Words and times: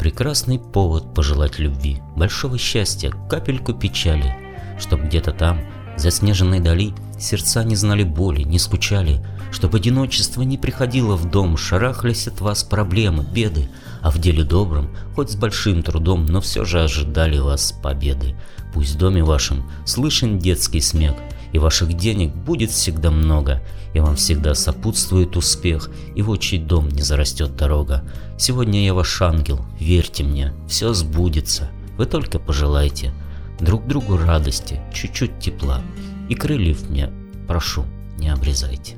Прекрасный 0.00 0.58
повод 0.58 1.12
пожелать 1.12 1.58
любви, 1.58 2.00
большого 2.16 2.56
счастья, 2.56 3.12
капельку 3.28 3.74
печали, 3.74 4.34
Чтоб 4.78 5.02
где-то 5.02 5.32
там, 5.32 5.60
за 5.98 6.10
снежной 6.10 6.58
дали, 6.58 6.94
сердца 7.18 7.64
не 7.64 7.76
знали 7.76 8.02
боли, 8.02 8.40
не 8.40 8.58
скучали, 8.58 9.22
Чтоб 9.52 9.74
одиночество 9.74 10.40
не 10.40 10.56
приходило 10.56 11.16
в 11.16 11.30
дом, 11.30 11.58
шарахлись 11.58 12.28
от 12.28 12.40
вас 12.40 12.64
проблемы, 12.64 13.24
беды, 13.30 13.68
А 14.00 14.10
в 14.10 14.16
деле 14.16 14.42
добром, 14.42 14.88
хоть 15.14 15.32
с 15.32 15.36
большим 15.36 15.82
трудом, 15.82 16.24
но 16.24 16.40
все 16.40 16.64
же 16.64 16.82
ожидали 16.82 17.36
вас 17.36 17.72
победы. 17.82 18.34
Пусть 18.72 18.94
в 18.94 18.98
доме 18.98 19.22
вашем 19.22 19.70
слышен 19.84 20.38
детский 20.38 20.80
смех, 20.80 21.14
и 21.52 21.58
ваших 21.58 21.94
денег 21.94 22.34
будет 22.34 22.70
всегда 22.70 23.10
много, 23.10 23.62
и 23.94 24.00
вам 24.00 24.16
всегда 24.16 24.54
сопутствует 24.54 25.36
успех, 25.36 25.90
и 26.14 26.22
в 26.22 26.30
отчий 26.30 26.58
дом 26.58 26.88
не 26.88 27.02
зарастет 27.02 27.56
дорога. 27.56 28.04
Сегодня 28.38 28.84
я 28.84 28.94
ваш 28.94 29.20
ангел, 29.22 29.64
верьте 29.78 30.24
мне, 30.24 30.52
все 30.68 30.92
сбудется, 30.92 31.70
вы 31.96 32.06
только 32.06 32.38
пожелайте. 32.38 33.12
Друг 33.58 33.86
другу 33.86 34.16
радости, 34.16 34.80
чуть-чуть 34.92 35.38
тепла, 35.38 35.82
и 36.28 36.34
крыльев 36.34 36.88
мне, 36.88 37.10
прошу, 37.46 37.84
не 38.16 38.28
обрезайте. 38.28 38.96